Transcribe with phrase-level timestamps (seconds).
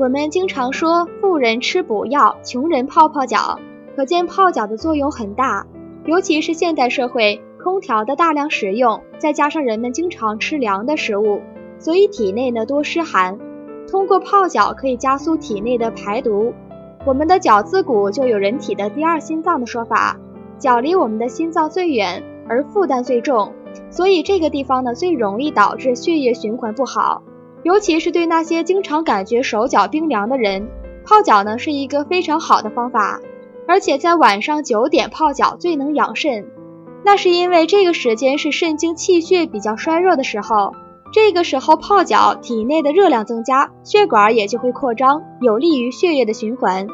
[0.00, 3.58] 我们经常说富人吃补药，穷人泡泡脚，
[3.94, 5.66] 可见泡脚的作用很大。
[6.06, 11.42] 尤其是现代社会空调的大量使用，再加上人们经常吃凉的食物，
[11.78, 13.38] 所以体内呢多湿寒。
[13.90, 16.54] 通过泡脚可以加速体内的排毒。
[17.04, 20.16] 我们的脚自古就有人体的第二心脏的说法，
[20.58, 23.52] 脚离我们的心脏最远，而负担最重，
[23.90, 27.22] 所以这个地方呢最容易导致血液循环不好。
[27.62, 30.68] 尤其是对那些经常感觉手脚冰凉的人，
[31.04, 33.20] 泡脚呢是一个非常好的方法。
[33.68, 36.46] 而且在晚上九点泡脚最能养肾，
[37.04, 40.72] 那是因为这个时间是肾经气血比较衰弱的时候。
[41.12, 46.86] 这个时候泡脚，体内的热量增加，血管也就会扩张，有利于血液的循环。